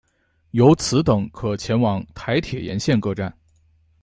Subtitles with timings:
[0.49, 3.31] 由此等可前往台铁沿线各站。